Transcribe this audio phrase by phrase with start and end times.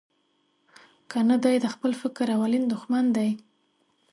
[1.11, 3.29] کنه دای د خپل فکر اولین دوښمن دی.